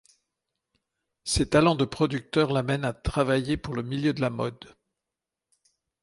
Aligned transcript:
Ses 1.25 1.47
talents 1.49 1.75
de 1.75 1.85
producteur 1.85 2.51
l’amènent 2.53 2.85
à 2.85 2.93
travailler 2.93 3.55
pour 3.55 3.75
le 3.75 3.83
milieu 3.83 4.13
de 4.13 4.21
la 4.21 4.31
mode. 4.31 4.75